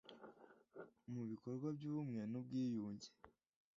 mu 1.13 1.21
bikorwa 1.29 1.67
by’ubumwe 1.77 2.21
n’ubwiyunge 2.31 3.09